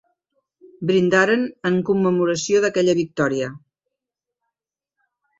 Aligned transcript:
Brindaren 0.91 1.43
en 1.69 1.75
commemoració 1.89 2.61
d'aquella 2.63 2.95
victòria. 3.01 3.51